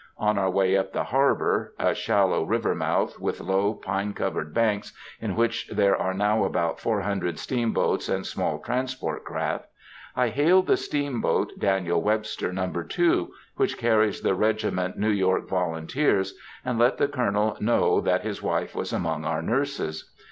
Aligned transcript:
On 0.17 0.35
our 0.39 0.49
way 0.49 0.75
up 0.75 0.93
the 0.93 1.03
harbor,—a 1.03 1.93
shallow 1.93 2.43
river 2.43 2.73
mouth, 2.73 3.19
with 3.19 3.39
low, 3.39 3.75
pine 3.75 4.13
covered 4.15 4.51
banks, 4.51 4.93
in 5.19 5.35
which 5.35 5.67
there 5.67 5.95
are 5.95 6.15
now 6.15 6.43
about 6.43 6.79
four 6.79 7.01
hundred 7.01 7.37
steamboats 7.37 8.09
and 8.09 8.25
small 8.25 8.57
transport 8.57 9.23
craft,—I 9.23 10.29
hailed 10.29 10.65
the 10.65 10.75
steamboat 10.75 11.51
Daniel 11.59 12.01
Webster 12.01 12.51
No. 12.51 12.67
2, 12.71 13.31
which 13.57 13.77
carries 13.77 14.21
the—— 14.21 14.33
Regiment 14.49 14.97
New 14.97 15.11
York 15.11 15.47
Volunteers, 15.47 16.33
and 16.65 16.79
let 16.79 16.97
the 16.97 17.07
Colonel 17.07 17.55
know 17.59 18.01
that 18.01 18.23
his 18.23 18.41
wife 18.41 18.73
was 18.73 18.91
among 18.91 19.23
our 19.23 19.43
nurses. 19.43 20.11